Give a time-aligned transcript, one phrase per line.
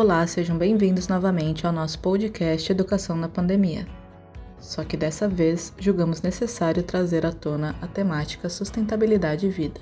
[0.00, 3.84] Olá, sejam bem-vindos novamente ao nosso podcast Educação na Pandemia.
[4.60, 9.80] Só que dessa vez julgamos necessário trazer à tona a temática sustentabilidade e vida.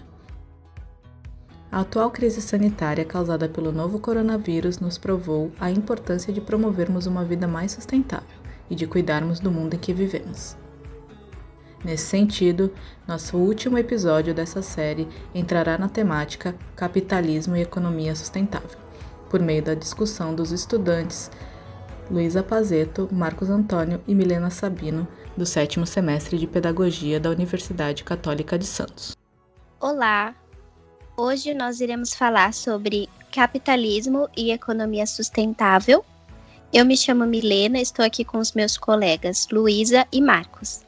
[1.70, 7.22] A atual crise sanitária causada pelo novo coronavírus nos provou a importância de promovermos uma
[7.22, 8.38] vida mais sustentável
[8.70, 10.56] e de cuidarmos do mundo em que vivemos.
[11.84, 12.72] Nesse sentido,
[13.06, 18.85] nosso último episódio dessa série entrará na temática Capitalismo e Economia Sustentável,
[19.28, 21.30] por meio da discussão dos estudantes
[22.10, 28.58] Luísa Pazeto, Marcos Antônio e Milena Sabino, do sétimo semestre de Pedagogia da Universidade Católica
[28.58, 29.16] de Santos.
[29.80, 30.34] Olá!
[31.16, 36.04] Hoje nós iremos falar sobre capitalismo e economia sustentável.
[36.72, 40.84] Eu me chamo Milena, estou aqui com os meus colegas Luísa e Marcos.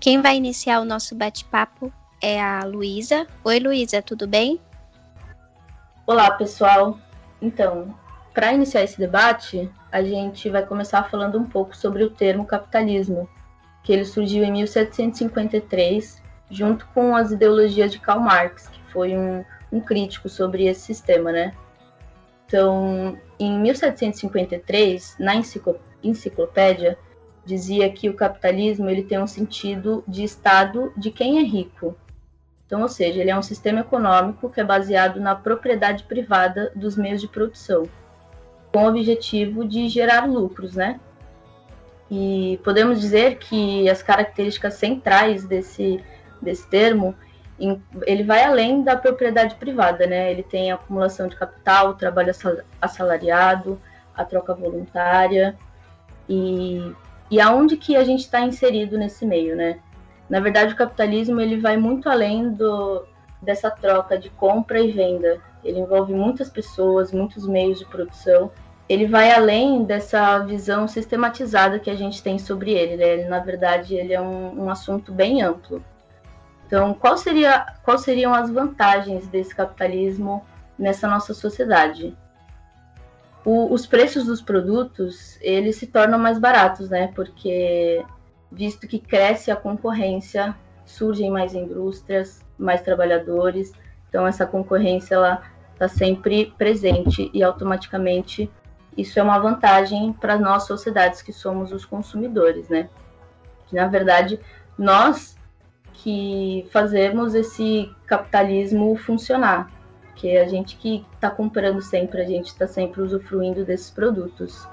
[0.00, 3.26] Quem vai iniciar o nosso bate-papo é a Luísa.
[3.44, 4.60] Oi, Luísa, tudo bem?
[6.06, 6.98] Olá, pessoal.
[7.42, 7.92] Então,
[8.32, 13.28] para iniciar esse debate, a gente vai começar falando um pouco sobre o termo capitalismo,
[13.82, 19.44] que ele surgiu em 1753, junto com as ideologias de Karl Marx, que foi um,
[19.72, 21.52] um crítico sobre esse sistema, né?
[22.46, 25.34] Então, em 1753, na
[26.02, 26.96] enciclopédia,
[27.44, 31.96] dizia que o capitalismo ele tem um sentido de estado de quem é rico.
[32.72, 36.96] Então, ou seja, ele é um sistema econômico que é baseado na propriedade privada dos
[36.96, 37.86] meios de produção
[38.72, 40.98] com o objetivo de gerar lucros, né?
[42.10, 46.02] E podemos dizer que as características centrais desse,
[46.40, 47.14] desse termo,
[48.06, 50.30] ele vai além da propriedade privada, né?
[50.30, 52.32] Ele tem a acumulação de capital, trabalho
[52.80, 53.78] assalariado,
[54.16, 55.58] a troca voluntária
[56.26, 56.90] e,
[57.30, 59.78] e aonde que a gente está inserido nesse meio, né?
[60.32, 63.04] Na verdade, o capitalismo ele vai muito além do,
[63.40, 65.38] dessa troca de compra e venda.
[65.62, 68.50] Ele envolve muitas pessoas, muitos meios de produção
[68.88, 72.96] ele vai além dessa visão sistematizada que a gente tem sobre ele.
[72.96, 73.08] Né?
[73.08, 75.82] Ele, na verdade, ele é um, um assunto bem amplo.
[76.66, 80.44] Então, qual seria, quais seriam as vantagens desse capitalismo
[80.78, 82.16] nessa nossa sociedade?
[83.44, 87.10] O, os preços dos produtos eles se tornam mais baratos, né?
[87.14, 88.04] Porque
[88.52, 90.54] visto que cresce a concorrência,
[90.84, 93.72] surgem mais indústrias, mais trabalhadores,
[94.08, 95.42] então essa concorrência ela
[95.72, 98.50] está sempre presente e automaticamente
[98.96, 102.90] isso é uma vantagem para nós sociedades que somos os consumidores, né?
[103.72, 104.38] Na verdade,
[104.76, 105.36] nós
[105.94, 109.70] que fazemos esse capitalismo funcionar,
[110.14, 114.68] que é a gente que está comprando sempre, a gente está sempre usufruindo desses produtos.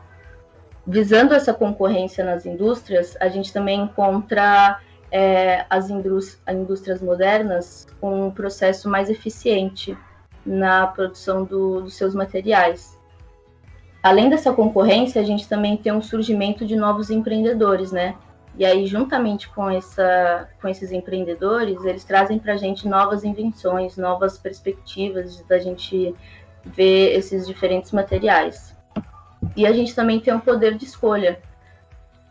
[0.90, 4.80] Visando essa concorrência nas indústrias, a gente também encontra
[5.12, 9.98] é, as indústrias modernas com um processo mais eficiente
[10.46, 13.00] na produção do, dos seus materiais
[14.02, 18.16] além dessa concorrência, a gente também tem um surgimento de novos empreendedores, né?
[18.58, 23.96] E aí, juntamente com, essa, com esses empreendedores, eles trazem para a gente novas invenções,
[23.96, 26.14] novas perspectivas da gente
[26.66, 28.76] ver esses diferentes materiais.
[29.56, 31.40] E a gente também tem um poder de escolha,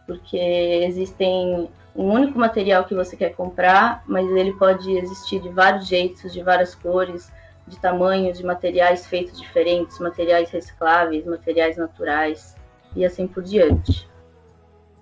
[0.06, 5.86] porque existem um único material que você quer comprar, mas ele pode existir de vários
[5.86, 7.30] jeitos, de várias cores,
[7.66, 12.56] de tamanhos, de materiais feitos diferentes, materiais recicláveis, materiais naturais
[12.94, 14.08] e assim por diante.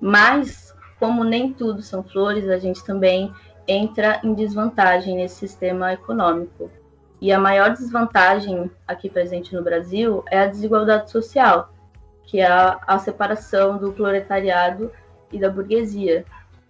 [0.00, 3.32] Mas, como nem tudo são flores, a gente também
[3.68, 6.70] entra em desvantagem nesse sistema econômico.
[7.20, 11.72] E a maior desvantagem aqui presente no Brasil é a desigualdade social,
[12.26, 14.92] que é a, a separação do proletariado
[15.32, 16.24] e da burguesia.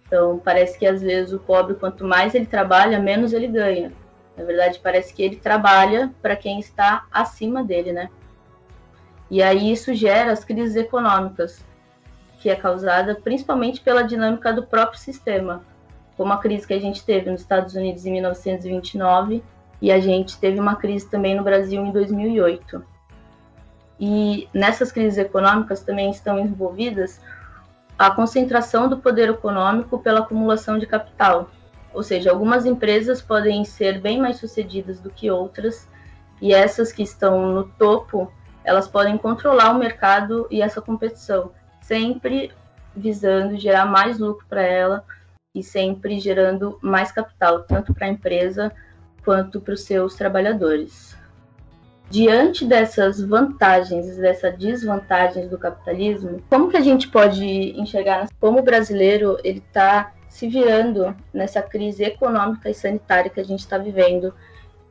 [0.05, 3.91] Então, parece que às vezes o pobre, quanto mais ele trabalha, menos ele ganha.
[4.37, 8.09] Na verdade, parece que ele trabalha para quem está acima dele, né?
[9.29, 11.65] E aí isso gera as crises econômicas,
[12.39, 15.63] que é causada principalmente pela dinâmica do próprio sistema,
[16.15, 19.43] como a crise que a gente teve nos Estados Unidos em 1929
[19.81, 22.96] e a gente teve uma crise também no Brasil em 2008.
[23.99, 27.19] E nessas crises econômicas também estão envolvidas
[27.97, 31.49] a concentração do poder econômico pela acumulação de capital,
[31.93, 35.87] ou seja, algumas empresas podem ser bem mais sucedidas do que outras,
[36.39, 38.31] e essas que estão no topo,
[38.63, 41.51] elas podem controlar o mercado e essa competição,
[41.81, 42.51] sempre
[42.95, 45.03] visando gerar mais lucro para ela
[45.55, 48.71] e sempre gerando mais capital, tanto para a empresa
[49.23, 51.17] quanto para os seus trabalhadores.
[52.09, 57.45] Diante dessas vantagens e dessas desvantagens do capitalismo, como que a gente pode
[57.79, 63.43] enxergar como o brasileiro ele está se virando nessa crise econômica e sanitária que a
[63.43, 64.33] gente está vivendo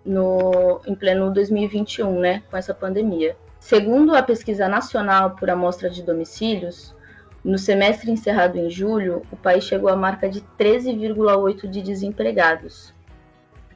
[0.05, 3.37] no, em pleno 2021, né, com essa pandemia.
[3.59, 6.95] Segundo a pesquisa nacional por amostra de domicílios,
[7.43, 12.93] no semestre encerrado em julho, o país chegou à marca de 13,8 de desempregados.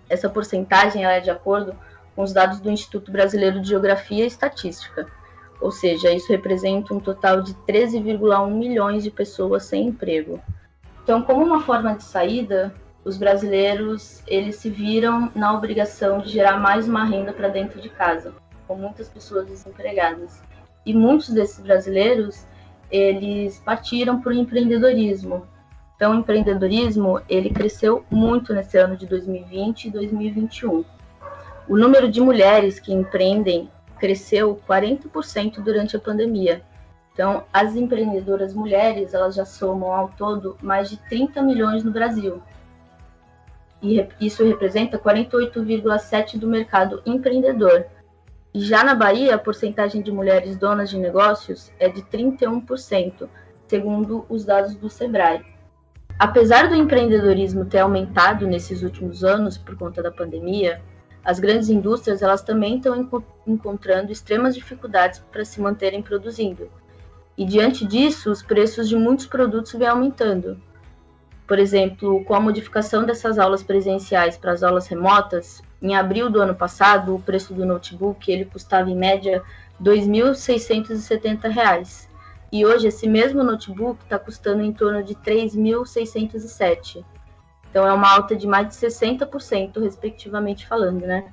[0.08, 1.74] Essa porcentagem é de acordo
[2.20, 5.06] com os dados do Instituto Brasileiro de Geografia e Estatística,
[5.58, 10.38] ou seja, isso representa um total de 13,1 milhões de pessoas sem emprego.
[11.02, 16.58] Então, como uma forma de saída, os brasileiros eles se viram na obrigação de gerar
[16.58, 18.34] mais uma renda para dentro de casa,
[18.68, 20.42] com muitas pessoas desempregadas.
[20.84, 22.44] E muitos desses brasileiros
[22.90, 25.46] eles partiram para o empreendedorismo.
[25.96, 30.84] Então, o empreendedorismo ele cresceu muito nesse ano de 2020 e 2021.
[31.70, 36.60] O número de mulheres que empreendem cresceu 40% durante a pandemia.
[37.14, 42.42] Então, as empreendedoras mulheres, elas já somam ao todo mais de 30 milhões no Brasil
[43.82, 47.86] e isso representa 48,7% do mercado empreendedor.
[48.52, 53.28] E já na Bahia, a porcentagem de mulheres donas de negócios é de 31%,
[53.66, 55.44] segundo os dados do Sebrae.
[56.18, 60.82] Apesar do empreendedorismo ter aumentado nesses últimos anos por conta da pandemia,
[61.24, 66.70] as grandes indústrias elas também estão enco encontrando extremas dificuldades para se manterem produzindo.
[67.36, 70.60] E diante disso, os preços de muitos produtos vêm aumentando,
[71.50, 76.40] por exemplo, com a modificação dessas aulas presenciais para as aulas remotas, em abril do
[76.40, 79.42] ano passado, o preço do notebook ele custava em média
[79.82, 82.06] R$ 2.670.
[82.52, 87.02] E hoje esse mesmo notebook está custando em torno de R$ 3.607.
[87.70, 91.32] Então é uma alta de mais de 60%, respectivamente falando, né?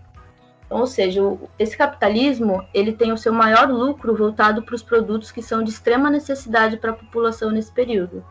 [0.65, 1.21] Então, ou seja,
[1.57, 5.71] esse capitalismo ele tem o seu maior lucro voltado para os produtos que são de
[5.71, 8.23] extrema necessidade para a população nesse período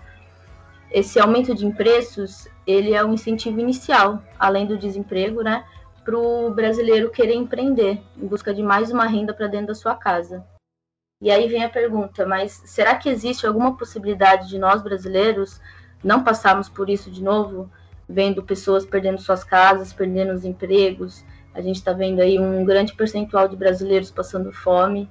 [0.90, 5.64] esse aumento de preços ele é um incentivo inicial, além do desemprego, né,
[6.04, 9.94] para o brasileiro querer empreender em busca de mais uma renda para dentro da sua
[9.94, 10.44] casa.
[11.20, 15.60] E aí vem a pergunta, mas será que existe alguma possibilidade de nós brasileiros
[16.04, 17.70] não passarmos por isso de novo,
[18.08, 21.24] vendo pessoas perdendo suas casas, perdendo os empregos?
[21.54, 25.08] A gente está vendo aí um grande percentual de brasileiros passando fome.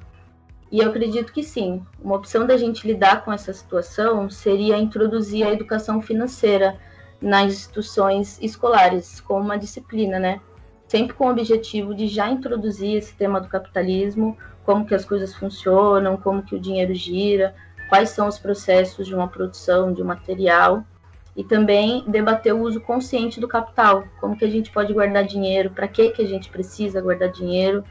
[0.71, 1.83] E eu acredito que sim.
[1.99, 6.77] Uma opção da gente lidar com essa situação seria introduzir a educação financeira
[7.21, 10.41] nas instituições escolares como uma disciplina, né?
[10.87, 15.33] Sempre com o objetivo de já introduzir esse tema do capitalismo, como que as coisas
[15.33, 17.55] funcionam, como que o dinheiro gira,
[17.89, 20.85] quais são os processos de uma produção de um material
[21.35, 25.69] e também debater o uso consciente do capital, como que a gente pode guardar dinheiro,
[25.69, 27.83] para que que a gente precisa guardar dinheiro?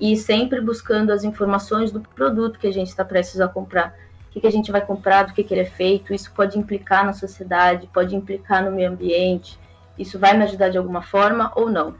[0.00, 3.94] E sempre buscando as informações do produto que a gente está prestes a comprar.
[4.28, 6.58] O que, que a gente vai comprar, do que, que ele é feito, isso pode
[6.58, 9.58] implicar na sociedade, pode implicar no meio ambiente,
[9.98, 11.94] isso vai me ajudar de alguma forma ou não.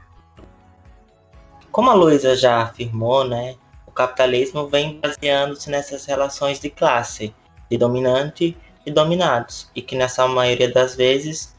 [1.71, 3.55] Como a Luísa já afirmou, né,
[3.85, 7.33] o capitalismo vem baseando-se nessas relações de classe,
[7.69, 11.55] de dominante e dominados, e que nessa maioria das vezes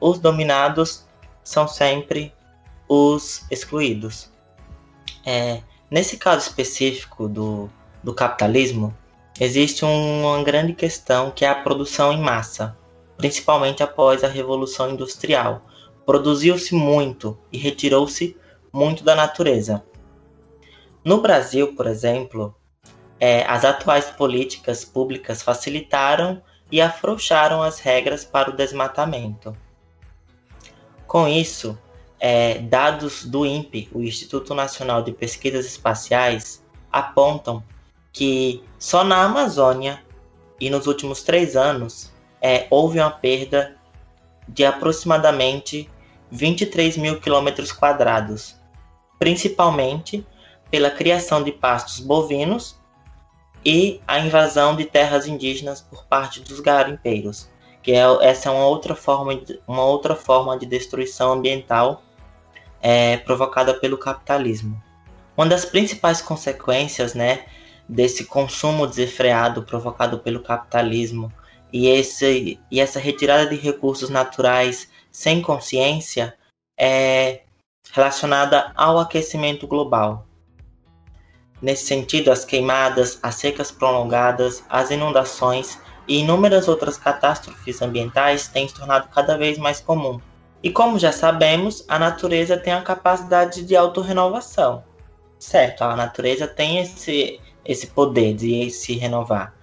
[0.00, 1.04] os dominados
[1.42, 2.32] são sempre
[2.88, 4.30] os excluídos.
[5.24, 7.68] É, Nesse caso específico do,
[8.00, 8.96] do capitalismo,
[9.40, 12.78] existe uma grande questão que é a produção em massa,
[13.16, 15.66] principalmente após a Revolução Industrial.
[16.06, 18.36] Produziu-se muito e retirou-se
[18.72, 19.84] muito da natureza.
[21.04, 22.54] No Brasil, por exemplo,
[23.18, 29.56] é, as atuais políticas públicas facilitaram e afrouxaram as regras para o desmatamento.
[31.06, 31.78] Com isso,
[32.20, 36.62] é, dados do INPE, o Instituto Nacional de Pesquisas Espaciais,
[36.92, 37.62] apontam
[38.12, 40.02] que só na Amazônia
[40.60, 43.76] e nos últimos três anos é, houve uma perda
[44.48, 45.88] de aproximadamente
[46.30, 48.56] 23 mil quilômetros quadrados,
[49.18, 50.26] principalmente
[50.70, 52.79] pela criação de pastos bovinos
[53.64, 57.48] e a invasão de terras indígenas por parte dos garimpeiros,
[57.82, 62.02] que é, essa é uma outra forma de, uma outra forma de destruição ambiental
[62.80, 64.82] é, provocada pelo capitalismo.
[65.36, 67.44] Uma das principais consequências né,
[67.88, 71.32] desse consumo desenfreado provocado pelo capitalismo
[71.72, 76.36] e, esse, e essa retirada de recursos naturais sem consciência
[76.78, 77.42] é
[77.92, 80.26] relacionada ao aquecimento global.
[81.60, 88.66] Nesse sentido, as queimadas, as secas prolongadas, as inundações e inúmeras outras catástrofes ambientais têm
[88.66, 90.20] se tornado cada vez mais comum,
[90.62, 94.84] e como já sabemos, a natureza tem a capacidade de autorrenovação.
[95.38, 99.54] Certo, a natureza tem esse, esse poder de se renovar.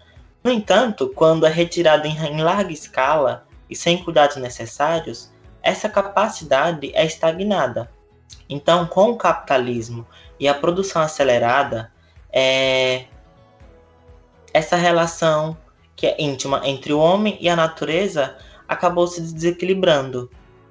[0.43, 7.05] No entanto, quando é retirada em larga escala e sem cuidados necessários, essa capacidade é
[7.05, 7.91] estagnada.
[8.49, 10.07] Então, com o capitalismo
[10.39, 11.91] e a produção acelerada,
[12.31, 13.05] é...
[14.53, 15.57] essa relação
[15.95, 20.29] que é íntima entre o homem e a natureza acabou se desequilibrando.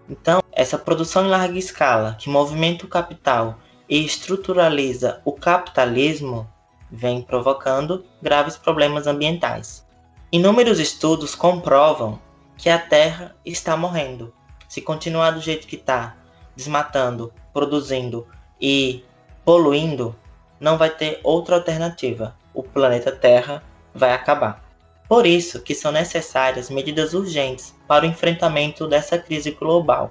[0.08, 3.58] Então, essa produção em larga escala, que movimenta o capital
[3.88, 6.48] e estruturaliza o capitalismo,
[6.90, 9.84] vem provocando graves problemas ambientais.
[10.30, 12.20] Inúmeros estudos comprovam
[12.56, 14.32] que a Terra está morrendo.
[14.68, 16.16] Se continuar do jeito que está,
[16.54, 18.26] desmatando, produzindo
[18.60, 19.04] e
[19.46, 20.12] poluindo,
[20.58, 22.36] não vai ter outra alternativa.
[22.52, 23.62] O planeta Terra
[23.94, 24.64] vai acabar.
[25.08, 30.10] Por isso que são necessárias medidas urgentes para o enfrentamento dessa crise global.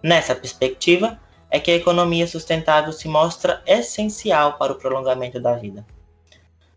[0.00, 1.18] Nessa perspectiva,
[1.50, 5.84] é que a economia sustentável se mostra essencial para o prolongamento da vida.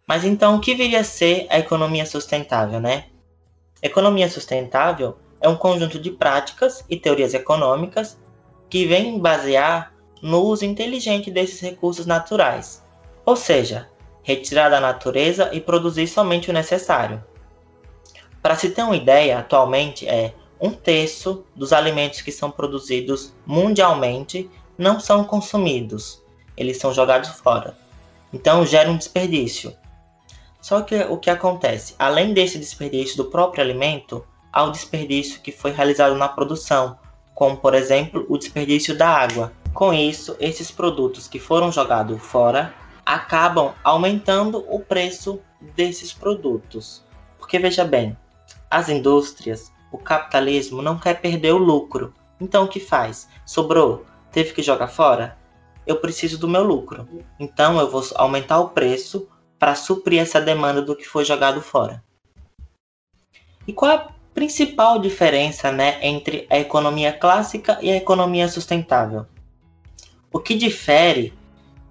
[0.07, 3.05] Mas então, o que viria a ser a economia sustentável, né?
[3.79, 8.17] Economia sustentável é um conjunto de práticas e teorias econômicas
[8.67, 9.92] que vem basear
[10.23, 12.81] no uso inteligente desses recursos naturais,
[13.25, 13.89] ou seja,
[14.23, 17.21] retirar da natureza e produzir somente o necessário.
[18.41, 24.49] Para se ter uma ideia, atualmente é um terço dos alimentos que são produzidos mundialmente
[24.77, 26.23] não são consumidos,
[26.55, 27.77] eles são jogados fora.
[28.31, 29.75] Então gera um desperdício.
[30.61, 31.95] Só que o que acontece?
[31.99, 36.97] Além desse desperdício do próprio alimento, há o desperdício que foi realizado na produção,
[37.35, 39.51] como por exemplo o desperdício da água.
[39.73, 45.41] Com isso, esses produtos que foram jogados fora acabam aumentando o preço
[45.75, 47.03] desses produtos.
[47.39, 48.15] Porque veja bem,
[48.69, 52.13] as indústrias, o capitalismo não quer perder o lucro.
[52.39, 53.27] Então o que faz?
[53.45, 55.37] Sobrou, teve que jogar fora?
[55.87, 57.07] Eu preciso do meu lucro.
[57.39, 59.27] Então eu vou aumentar o preço
[59.57, 62.03] para suprir essa demanda do que foi jogado fora.
[63.67, 69.25] E qual a principal diferença né, entre a economia clássica e a economia sustentável.
[70.33, 71.31] O que difere,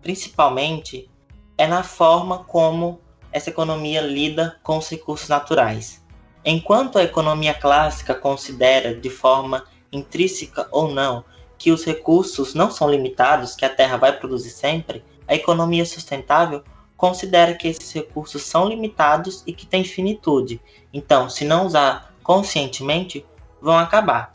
[0.03, 1.09] principalmente,
[1.57, 6.05] é na forma como essa economia lida com os recursos naturais.
[6.45, 11.25] Enquanto a economia clássica considera de forma intrínseca ou não
[11.57, 16.65] que os recursos não são limitados, que a Terra vai produzir sempre, a economia sustentável
[16.97, 20.61] considera que esses recursos são limitados e que têm finitude.
[20.93, 23.25] Então, se não usar conscientemente
[23.61, 24.33] vão acabar.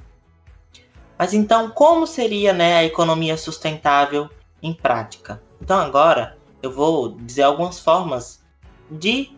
[1.17, 4.29] Mas então, como seria né, a economia sustentável
[4.62, 5.41] em prática?
[5.62, 8.41] Então, agora eu vou dizer algumas formas
[8.89, 9.31] de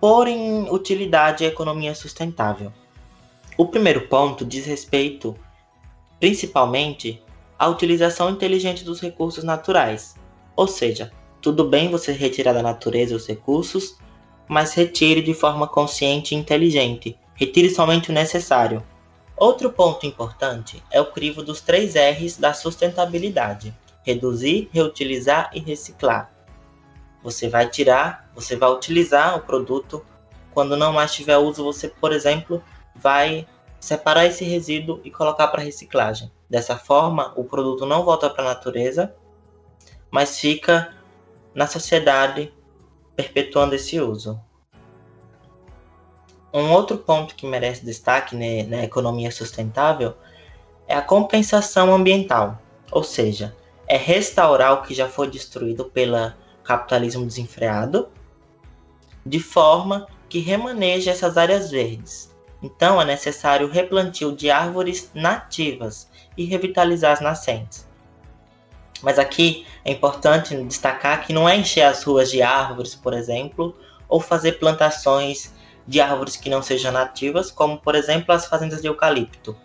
[0.00, 2.72] pôr em utilidade a economia sustentável.
[3.56, 5.36] O primeiro ponto diz respeito
[6.20, 7.22] principalmente
[7.58, 10.14] à utilização inteligente dos recursos naturais.
[10.54, 11.10] Ou seja,
[11.40, 13.96] tudo bem você retirar da natureza os recursos,
[14.48, 18.82] mas retire de forma consciente e inteligente, Retire somente o necessário.
[19.40, 26.32] Outro ponto importante é o crivo dos três R's da sustentabilidade: reduzir, reutilizar e reciclar.
[27.22, 30.04] Você vai tirar, você vai utilizar o produto.
[30.50, 32.60] Quando não mais tiver uso, você, por exemplo,
[32.96, 33.46] vai
[33.78, 36.32] separar esse resíduo e colocar para reciclagem.
[36.50, 39.14] Dessa forma, o produto não volta para a natureza,
[40.10, 40.96] mas fica
[41.54, 42.52] na sociedade
[43.14, 44.40] perpetuando esse uso.
[46.52, 50.14] Um outro ponto que merece destaque né, na economia sustentável
[50.86, 52.58] é a compensação ambiental,
[52.90, 53.54] ou seja,
[53.86, 56.32] é restaurar o que já foi destruído pelo
[56.64, 58.08] capitalismo desenfreado,
[59.24, 62.34] de forma que remaneje essas áreas verdes.
[62.62, 67.86] Então é necessário replantio de árvores nativas e revitalizar as nascentes.
[69.02, 73.76] Mas aqui é importante destacar que não é encher as ruas de árvores, por exemplo,
[74.08, 75.52] ou fazer plantações
[75.88, 79.56] de árvores que não sejam nativas, como por exemplo as fazendas de eucalipto.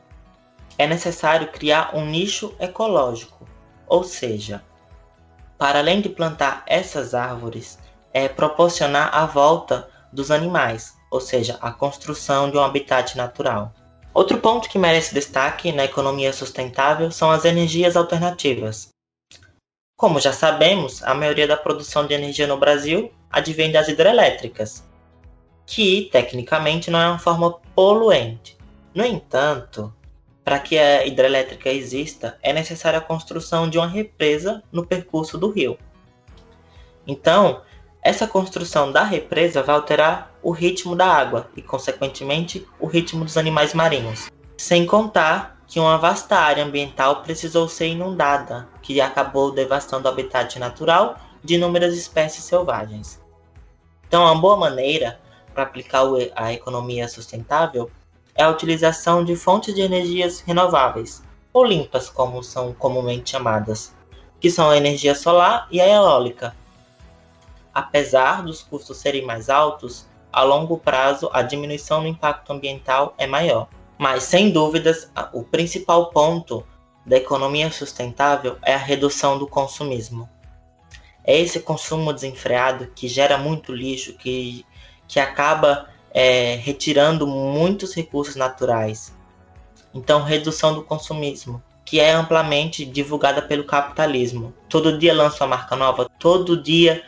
[0.78, 3.46] É necessário criar um nicho ecológico,
[3.86, 4.64] ou seja,
[5.58, 7.78] para além de plantar essas árvores,
[8.14, 13.74] é proporcionar a volta dos animais, ou seja, a construção de um habitat natural.
[14.14, 18.90] Outro ponto que merece destaque na economia sustentável são as energias alternativas.
[19.98, 24.88] Como já sabemos, a maioria da produção de energia no Brasil advém das hidrelétricas,
[25.66, 28.58] que tecnicamente não é uma forma poluente.
[28.94, 29.94] No entanto,
[30.44, 35.50] para que a hidrelétrica exista, é necessária a construção de uma represa no percurso do
[35.50, 35.78] rio.
[37.08, 37.62] Então,
[38.02, 43.38] essa construção da represa vai alterar o ritmo da água e, consequentemente, o ritmo dos
[43.38, 44.30] animais marinhos.
[44.58, 50.60] Sem contar que uma vasta área ambiental precisou ser inundada, que acabou devastando o habitat
[50.60, 53.22] natural de inúmeras espécies selvagens.
[54.08, 55.20] Então, uma boa maneira
[55.54, 56.04] para aplicar
[56.36, 57.90] a economia sustentável
[58.36, 63.94] é a utilização de fontes de energias renováveis, ou limpas, como são comumente chamadas,
[64.40, 66.56] que são a energia solar e a eólica.
[67.74, 73.28] Apesar dos custos serem mais altos, a longo prazo a diminuição no impacto ambiental é
[73.28, 73.68] maior.
[73.98, 76.66] Mas, sem dúvidas, o principal ponto
[77.06, 80.28] da economia sustentável é a redução do consumismo.
[81.24, 84.66] É esse consumo desenfreado que gera muito lixo, que,
[85.08, 89.14] que acaba é, retirando muitos recursos naturais.
[89.94, 94.54] Então, redução do consumismo, que é amplamente divulgada pelo capitalismo.
[94.70, 97.04] Todo dia lança uma marca nova, todo dia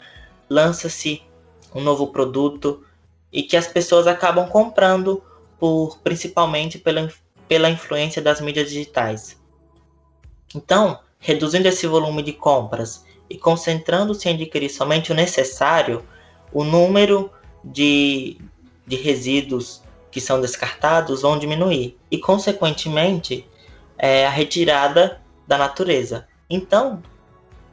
[0.49, 1.23] lança-se
[1.73, 2.83] um novo produto
[3.31, 5.21] e que as pessoas acabam comprando
[5.59, 7.09] por principalmente pela,
[7.47, 9.39] pela influência das mídias digitais.
[10.53, 16.05] Então, reduzindo esse volume de compras e concentrando-se em adquirir somente o necessário,
[16.53, 17.31] o número
[17.65, 18.37] de,
[18.85, 19.81] de resíduos
[20.11, 23.47] que são descartados vão diminuir e, consequentemente,
[23.97, 26.27] é, a retirada da natureza.
[26.49, 27.01] Então,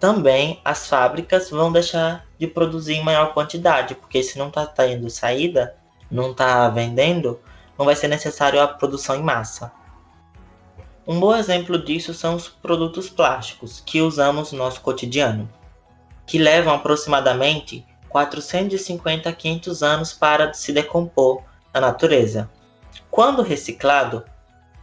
[0.01, 5.09] também as fábricas vão deixar de produzir em maior quantidade, porque se não está tendo
[5.09, 5.77] saída,
[6.11, 7.39] não está vendendo,
[7.79, 9.71] não vai ser necessário a produção em massa.
[11.07, 15.49] Um bom exemplo disso são os produtos plásticos que usamos no nosso cotidiano,
[16.27, 21.43] que levam aproximadamente 450 a 500 anos para se decompor
[21.73, 22.49] na natureza.
[23.11, 24.23] Quando reciclado,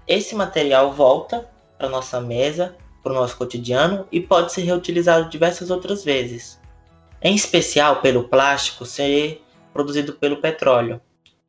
[0.07, 5.69] esse material volta para nossa mesa, para o nosso cotidiano e pode ser reutilizado diversas
[5.69, 6.59] outras vezes.
[7.21, 10.99] Em especial pelo plástico ser produzido pelo petróleo,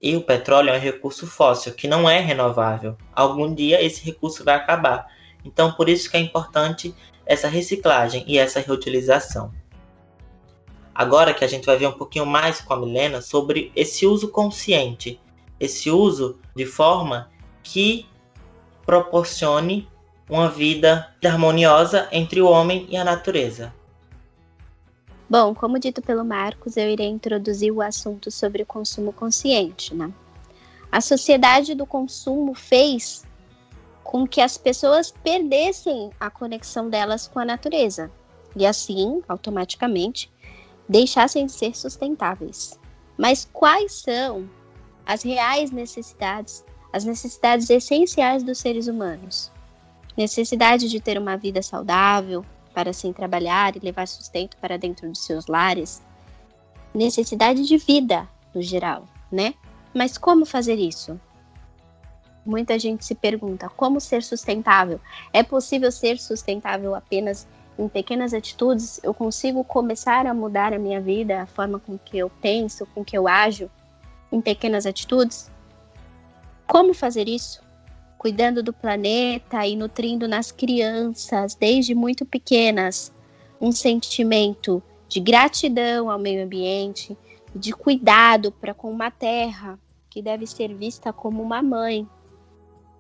[0.02, 2.96] e o petróleo é um recurso fóssil que não é renovável.
[3.12, 5.06] Algum dia esse recurso vai acabar.
[5.44, 6.94] Então, por isso que é importante
[7.26, 9.52] essa reciclagem e essa reutilização.
[10.94, 14.28] Agora que a gente vai ver um pouquinho mais com a Milena sobre esse uso
[14.28, 15.20] consciente,
[15.58, 17.30] esse uso de forma
[17.62, 18.06] que
[18.84, 19.88] proporcione
[20.28, 23.74] uma vida harmoniosa entre o homem e a natureza.
[25.28, 30.12] Bom, como dito pelo Marcos, eu irei introduzir o assunto sobre o consumo consciente, né?
[30.90, 33.24] A sociedade do consumo fez
[34.02, 38.10] com que as pessoas perdessem a conexão delas com a natureza
[38.56, 40.30] e assim, automaticamente,
[40.90, 42.78] deixassem de ser sustentáveis.
[43.16, 44.50] Mas quais são
[45.06, 49.52] as reais necessidades, as necessidades essenciais dos seres humanos?
[50.18, 55.16] Necessidade de ter uma vida saudável, para assim trabalhar e levar sustento para dentro de
[55.16, 56.02] seus lares,
[56.92, 59.54] necessidade de vida no geral, né?
[59.94, 61.20] Mas como fazer isso?
[62.44, 65.00] Muita gente se pergunta como ser sustentável.
[65.32, 67.46] É possível ser sustentável apenas
[67.78, 69.00] em pequenas atitudes?
[69.02, 73.04] Eu consigo começar a mudar a minha vida, a forma com que eu penso, com
[73.04, 73.70] que eu ajo
[74.30, 75.50] em pequenas atitudes?
[76.66, 77.60] Como fazer isso?
[78.20, 83.10] cuidando do planeta e nutrindo nas crianças, desde muito pequenas,
[83.58, 87.16] um sentimento de gratidão ao meio ambiente,
[87.56, 89.78] de cuidado para com uma terra
[90.10, 92.06] que deve ser vista como uma mãe,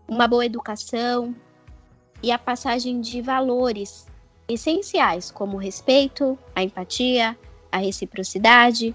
[0.08, 1.36] uma boa educação
[2.22, 4.06] e a passagem de valores
[4.52, 7.38] essenciais como o respeito, a empatia,
[7.70, 8.94] a reciprocidade.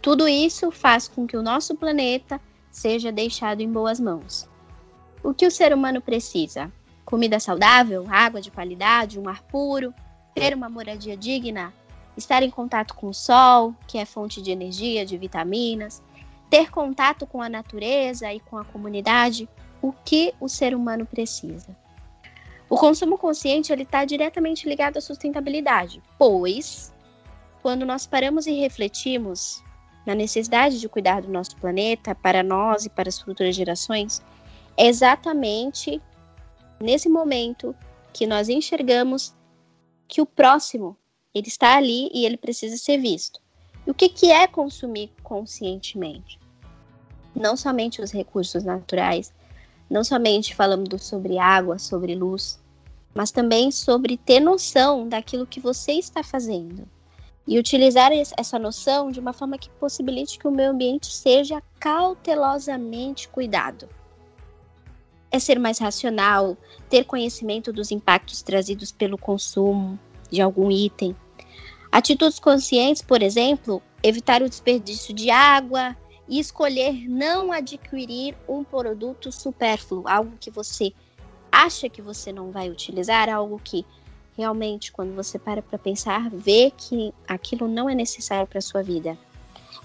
[0.00, 2.40] Tudo isso faz com que o nosso planeta
[2.70, 4.48] seja deixado em boas mãos.
[5.22, 6.72] O que o ser humano precisa?
[7.04, 9.94] Comida saudável, água de qualidade, um ar puro,
[10.34, 11.72] ter uma moradia digna,
[12.16, 16.02] estar em contato com o sol, que é fonte de energia, de vitaminas,
[16.50, 19.48] ter contato com a natureza e com a comunidade,
[19.80, 21.76] o que o ser humano precisa.
[22.74, 26.92] O consumo consciente ele está diretamente ligado à sustentabilidade, pois
[27.62, 29.62] quando nós paramos e refletimos
[30.04, 34.20] na necessidade de cuidar do nosso planeta para nós e para as futuras gerações,
[34.76, 36.02] exatamente
[36.80, 37.76] nesse momento
[38.12, 39.32] que nós enxergamos
[40.08, 40.96] que o próximo
[41.32, 43.38] ele está ali e ele precisa ser visto.
[43.86, 46.40] E o que, que é consumir conscientemente?
[47.36, 49.32] Não somente os recursos naturais,
[49.88, 52.63] não somente falando sobre água, sobre luz,
[53.14, 56.88] mas também sobre ter noção daquilo que você está fazendo
[57.46, 63.28] e utilizar essa noção de uma forma que possibilite que o meio ambiente seja cautelosamente
[63.28, 63.88] cuidado
[65.34, 66.56] é ser mais racional,
[66.88, 69.98] ter conhecimento dos impactos trazidos pelo consumo
[70.30, 71.16] de algum item.
[71.90, 75.96] Atitudes conscientes, por exemplo, evitar o desperdício de água
[76.28, 80.92] e escolher não adquirir um produto supérfluo, algo que você
[81.54, 83.86] acha que você não vai utilizar, algo que
[84.36, 89.16] realmente, quando você para para pensar, vê que aquilo não é necessário para sua vida.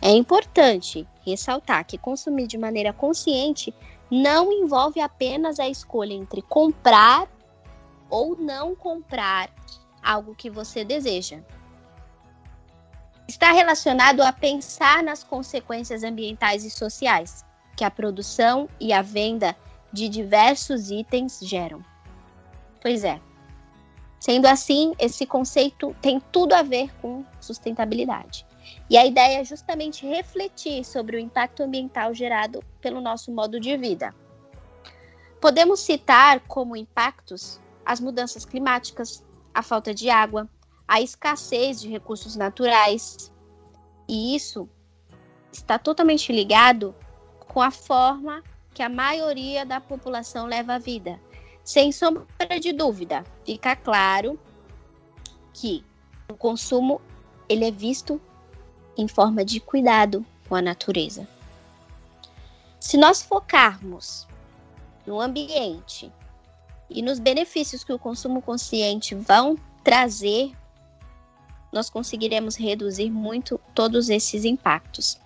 [0.02, 3.74] É importante ressaltar que consumir de maneira consciente
[4.10, 7.28] não envolve apenas a escolha entre comprar
[8.10, 9.50] ou não comprar
[10.02, 11.40] algo que você deseja.
[13.28, 19.56] Está relacionado a pensar nas consequências ambientais e sociais que a produção e a venda
[19.92, 21.84] de diversos itens geram.
[22.82, 23.20] Pois é.
[24.20, 28.46] Sendo assim, esse conceito tem tudo a ver com sustentabilidade.
[28.90, 33.76] E a ideia é justamente refletir sobre o impacto ambiental gerado pelo nosso modo de
[33.78, 34.14] vida.
[35.40, 39.24] Podemos citar como impactos as mudanças climáticas,
[39.54, 40.50] a falta de água,
[40.88, 43.32] a escassez de recursos naturais.
[44.08, 44.68] E isso
[45.52, 46.94] está totalmente ligado
[47.48, 48.44] com a forma
[48.80, 51.20] que a maioria da população leva a vida.
[51.66, 52.26] Sem sombra
[52.62, 54.40] de dúvida, fica claro
[55.54, 55.84] que
[56.30, 57.02] o consumo
[57.50, 58.22] ele é visto
[58.98, 61.28] em forma de cuidado com a natureza.
[62.80, 64.26] Se nós focarmos
[65.06, 66.10] no ambiente
[66.90, 70.54] e nos benefícios que o consumo consciente vão trazer,
[71.70, 75.20] nós conseguiremos reduzir muito todos esses impactos.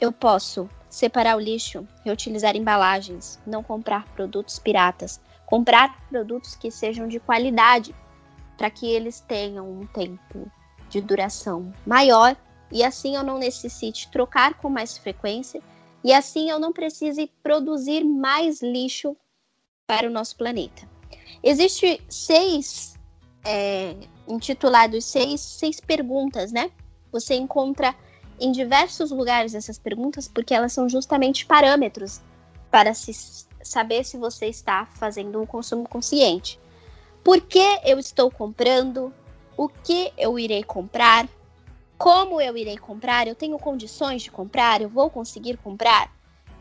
[0.00, 7.08] Eu posso separar o lixo, reutilizar embalagens, não comprar produtos piratas, comprar produtos que sejam
[7.08, 7.92] de qualidade,
[8.56, 10.48] para que eles tenham um tempo
[10.88, 12.36] de duração maior
[12.70, 15.60] e assim eu não necessite trocar com mais frequência
[16.04, 19.16] e assim eu não precise produzir mais lixo
[19.88, 20.88] para o nosso planeta.
[21.42, 22.94] Existem seis
[23.44, 23.96] é,
[24.28, 26.70] intitulados seis, seis perguntas, né?
[27.10, 27.96] Você encontra
[28.40, 32.20] em diversos lugares essas perguntas porque elas são justamente parâmetros
[32.70, 33.12] para se
[33.62, 36.60] saber se você está fazendo um consumo consciente.
[37.22, 39.12] Por que eu estou comprando?
[39.56, 41.28] O que eu irei comprar?
[42.04, 46.10] como eu irei comprar, eu tenho condições de comprar, eu vou conseguir comprar,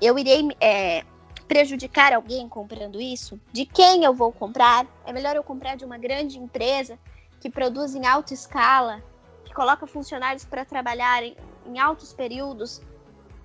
[0.02, 1.04] eu irei é,
[1.48, 5.98] prejudicar alguém comprando isso, de quem eu vou comprar, é melhor eu comprar de uma
[5.98, 6.98] grande empresa
[7.40, 9.04] que produz em alta escala,
[9.44, 11.24] que coloca funcionários para trabalhar
[11.68, 12.82] em, altos períodos,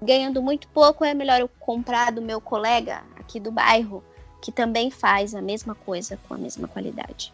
[0.00, 4.02] ganhando muito pouco, é melhor eu comprar do meu colega aqui do bairro,
[4.42, 7.32] que também faz a mesma coisa com a mesma qualidade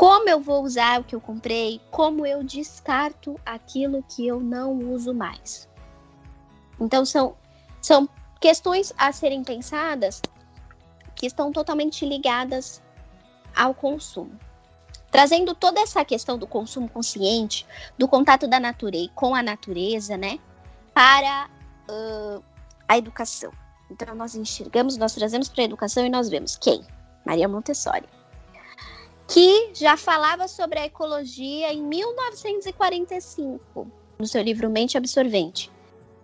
[0.00, 4.72] como eu vou usar o que eu comprei, como eu descarto aquilo que eu não
[4.94, 5.68] uso mais.
[6.80, 7.36] Então são,
[7.82, 8.08] são
[8.40, 10.22] questões a serem pensadas
[11.14, 12.82] que estão totalmente ligadas
[13.54, 14.32] ao consumo.
[15.10, 17.66] Trazendo toda essa questão do consumo consciente,
[17.98, 20.38] do contato da natureza com a natureza, né,
[20.94, 21.48] para
[21.88, 22.42] uh,
[22.86, 23.52] a educação.
[23.90, 26.84] Então nós enxergamos, nós trazemos para a educação e nós vemos quem?
[27.26, 28.08] Maria Montessori
[29.30, 33.86] que já falava sobre a ecologia em 1945,
[34.18, 35.70] no seu livro Mente Absorvente.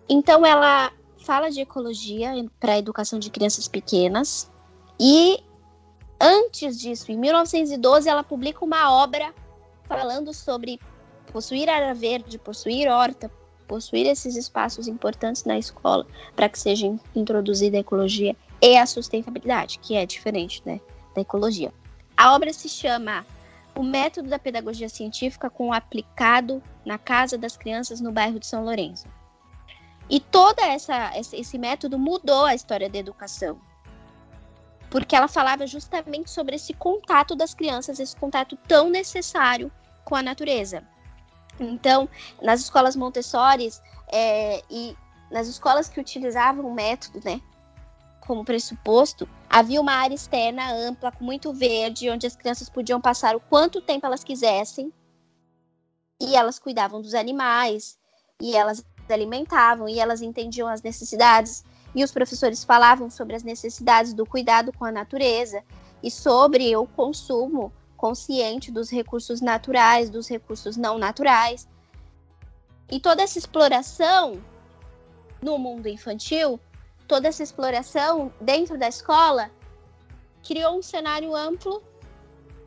[0.09, 4.51] Então, ela fala de ecologia para a educação de crianças pequenas
[4.99, 5.41] e
[6.21, 9.35] antes disso, em 1912, ela publica uma obra
[9.89, 10.81] falando sobre
[11.33, 13.31] possuir área verde, possuir horta,
[13.67, 19.79] possuir esses espaços importantes na escola para que seja introduzida a ecologia e a sustentabilidade,
[19.81, 20.81] que é diferente né,
[21.15, 21.73] da ecologia.
[22.17, 23.27] A obra se chama
[23.75, 28.65] O Método da Pedagogia Científica com aplicado na Casa das Crianças no bairro de São
[28.65, 29.07] Lourenço.
[30.09, 30.57] E todo
[31.33, 33.61] esse método mudou a história da educação.
[34.97, 39.71] Porque ela falava justamente sobre esse contato das crianças, esse contato tão necessário
[40.07, 40.83] com a natureza.
[41.61, 42.09] Então,
[42.41, 43.71] nas escolas Montessori
[44.11, 44.97] é, e
[45.31, 47.43] nas escolas que utilizavam o método, né,
[48.23, 53.37] como pressuposto, havia uma área externa ampla, com muito verde, onde as crianças podiam passar
[53.37, 54.91] o quanto tempo elas quisessem.
[56.19, 57.99] E elas cuidavam dos animais,
[58.41, 61.63] e elas alimentavam, e elas entendiam as necessidades.
[61.97, 65.65] E os professores falavam sobre as necessidades do cuidado com a natureza
[66.03, 71.67] e sobre o consumo consciente dos recursos naturais, dos recursos não naturais.
[72.89, 74.41] E toda essa exploração
[75.43, 76.61] no mundo infantil
[77.07, 79.51] toda essa exploração dentro da escola
[80.43, 81.83] criou um cenário amplo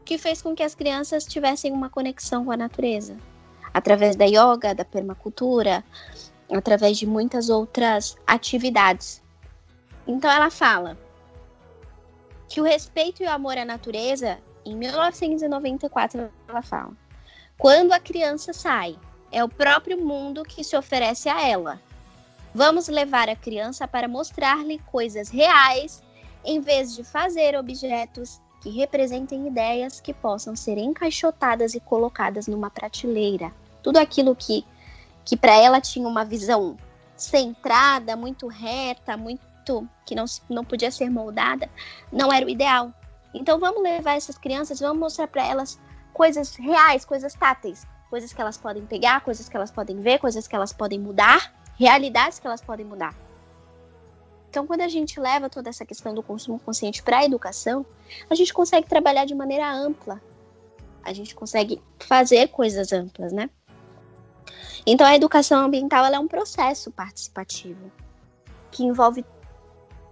[0.03, 3.15] que fez com que as crianças tivessem uma conexão com a natureza,
[3.73, 5.83] através da yoga, da permacultura,
[6.51, 9.21] através de muitas outras atividades.
[10.07, 10.97] Então ela fala
[12.47, 16.91] que o respeito e o amor à natureza, em 1994 ela fala,
[17.57, 18.97] quando a criança sai,
[19.31, 21.79] é o próprio mundo que se oferece a ela.
[22.53, 26.01] Vamos levar a criança para mostrar-lhe coisas reais,
[26.43, 32.69] em vez de fazer objetos que representem ideias que possam ser encaixotadas e colocadas numa
[32.69, 33.53] prateleira.
[33.83, 34.65] Tudo aquilo que,
[35.29, 36.75] que para ela tinha uma visão
[37.15, 41.69] centrada, muito reta, muito que não, não podia ser moldada,
[42.11, 42.91] não era o ideal.
[43.31, 45.79] Então vamos levar essas crianças, vamos mostrar para elas
[46.13, 50.47] coisas reais, coisas táteis, coisas que elas podem pegar, coisas que elas podem ver, coisas
[50.47, 53.15] que elas podem mudar, realidades que elas podem mudar.
[54.49, 57.85] Então, quando a gente leva toda essa questão do consumo consciente para a educação,
[58.27, 60.19] a gente consegue trabalhar de maneira ampla.
[61.03, 63.47] A gente consegue fazer coisas amplas, né?
[64.91, 67.91] Então, a educação ambiental é um processo participativo
[68.71, 69.23] que envolve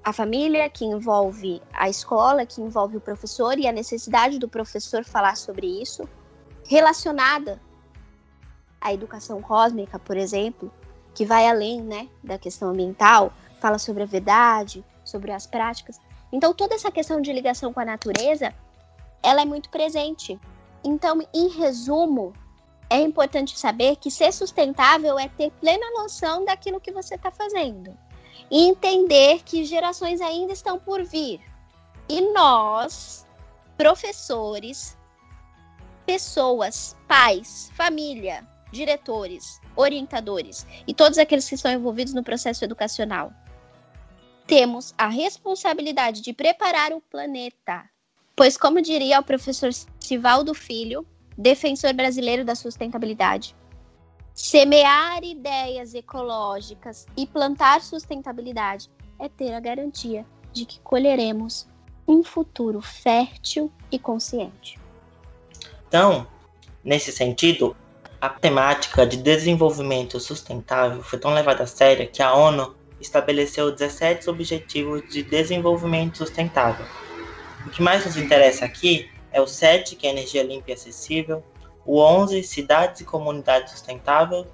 [0.03, 5.03] a família, que envolve a escola, que envolve o professor e a necessidade do professor
[5.03, 6.07] falar sobre isso,
[6.63, 7.59] relacionada
[8.79, 10.71] à educação cósmica, por exemplo,
[11.15, 15.99] que vai além né, da questão ambiental, fala sobre a verdade, sobre as práticas.
[16.31, 18.53] Então, toda essa questão de ligação com a natureza,
[19.23, 20.39] ela é muito presente.
[20.83, 22.31] Então, em resumo,
[22.89, 27.97] é importante saber que ser sustentável é ter plena noção daquilo que você está fazendo
[28.49, 31.41] e entender que gerações ainda estão por vir.
[32.07, 33.27] E nós,
[33.77, 34.97] professores,
[36.05, 43.33] pessoas, pais, família, diretores, orientadores e todos aqueles que estão envolvidos no processo educacional,
[44.45, 47.83] temos a responsabilidade de preparar o planeta.
[48.33, 51.05] Pois, como diria o professor Sivaldo Filho,
[51.37, 53.55] defensor brasileiro da sustentabilidade,
[54.37, 60.23] Semear ideias ecológicas e plantar sustentabilidade é ter a garantia
[60.53, 61.67] de que colheremos
[62.07, 64.79] um futuro fértil e consciente.
[65.87, 66.27] Então,
[66.83, 67.75] nesse sentido,
[68.21, 74.29] a temática de desenvolvimento sustentável foi tão levada a sério que a ONU estabeleceu 17
[74.29, 76.85] Objetivos de Desenvolvimento Sustentável.
[77.65, 81.43] O que mais nos interessa aqui é o 7, que é energia limpa e acessível,
[81.85, 84.47] o 11, cidades e comunidades sustentáveis,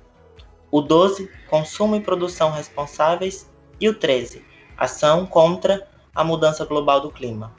[0.69, 4.43] o 12, consumo e produção responsáveis, e o 13,
[4.78, 7.56] ação contra a mudança global do clima.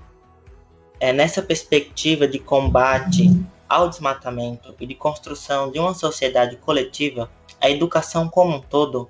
[1.00, 3.30] É nessa perspectiva de combate
[3.66, 9.08] ao desmatamento e de construção de uma sociedade coletiva, a educação como um todo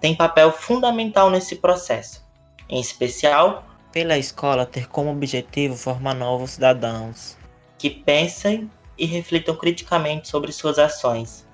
[0.00, 2.26] tem papel fundamental nesse processo,
[2.68, 7.36] em especial pela escola ter como objetivo formar novos cidadãos
[7.80, 11.46] que pensem e reflitam criticamente sobre suas ações.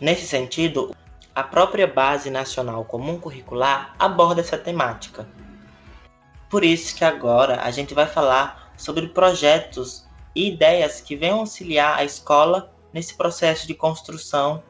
[0.00, 0.94] Nesse sentido,
[1.32, 5.28] a própria Base Nacional Comum Curricular aborda essa temática.
[6.48, 11.96] Por isso que agora a gente vai falar sobre projetos e ideias que venham auxiliar
[11.96, 14.60] a escola nesse processo de construção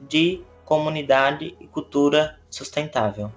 [0.00, 3.32] de comunidade e cultura sustentável.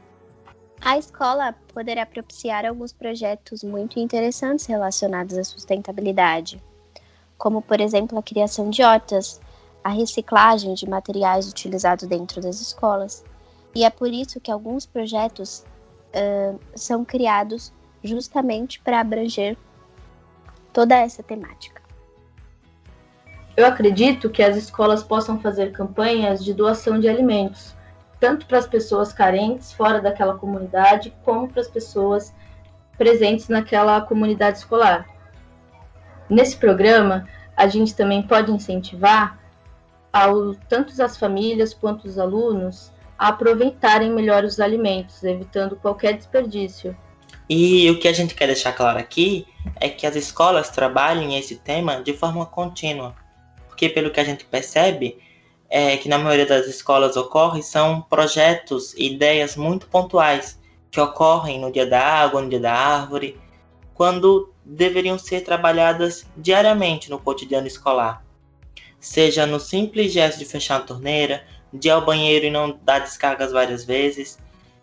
[0.82, 6.62] A escola poderá propiciar alguns projetos muito interessantes relacionados à sustentabilidade,
[7.38, 9.42] como por exemplo a criação de hortas,
[9.84, 13.24] a reciclagem de materiais utilizados dentro das escolas.
[13.74, 15.66] E é por isso que alguns projetos
[16.14, 19.58] uh, são criados justamente para abranger
[20.72, 21.82] toda essa temática.
[23.56, 27.76] Eu acredito que as escolas possam fazer campanhas de doação de alimentos,
[28.20, 32.34] tanto para as pessoas carentes fora daquela comunidade, como para as pessoas
[32.98, 35.08] presentes naquela comunidade escolar.
[36.30, 39.40] Nesse programa, a gente também pode incentivar
[40.12, 46.96] ao, tanto as famílias quanto os alunos a aproveitarem melhor os alimentos, evitando qualquer desperdício.
[47.50, 49.48] E o que a gente quer deixar claro aqui
[49.80, 53.16] é que as escolas trabalhem esse tema de forma contínua,
[53.68, 55.18] porque pelo que a gente percebe
[55.70, 61.60] é que na maioria das escolas ocorre são projetos e ideias muito pontuais que ocorrem
[61.60, 63.40] no dia da água, no dia da árvore,
[63.94, 68.24] quando deveriam ser trabalhadas diariamente no cotidiano escolar.
[69.00, 73.00] Seja no simples gesto de fechar a torneira, de ir ao banheiro e não dar
[73.00, 74.40] descargas várias vezes,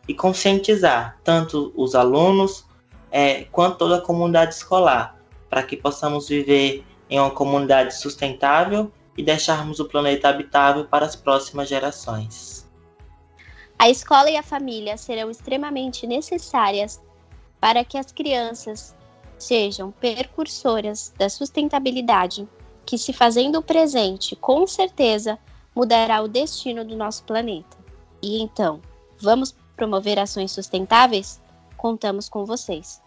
[0.07, 2.67] e conscientizar tanto os alunos
[3.11, 5.19] é, quanto toda a comunidade escolar,
[5.49, 11.15] para que possamos viver em uma comunidade sustentável e deixarmos o planeta habitável para as
[11.15, 12.69] próximas gerações.
[13.79, 17.03] A escola e a família serão extremamente necessárias
[17.61, 18.95] para que as crianças
[19.39, 22.49] sejam percursoras da sustentabilidade,
[22.87, 25.39] que se fazendo presente, com certeza
[25.75, 27.77] mudará o destino do nosso planeta.
[28.23, 28.81] E então,
[29.19, 31.41] vamos promover ações sustentáveis?
[31.77, 33.03] Contamos com vocês.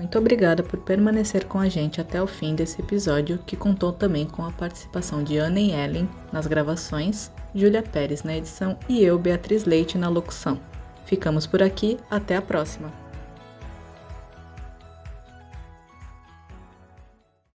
[0.00, 4.24] Muito obrigada por permanecer com a gente até o fim desse episódio, que contou também
[4.24, 9.18] com a participação de Ana e Ellen nas gravações, Júlia Pérez na edição e eu,
[9.18, 10.58] Beatriz Leite, na locução.
[11.04, 12.99] Ficamos por aqui, até a próxima!